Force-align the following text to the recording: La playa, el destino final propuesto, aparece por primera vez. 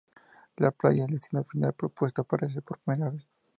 La 0.57 0.71
playa, 0.71 1.05
el 1.05 1.11
destino 1.19 1.43
final 1.43 1.73
propuesto, 1.73 2.21
aparece 2.23 2.63
por 2.63 2.79
primera 2.79 3.11
vez. 3.11 3.29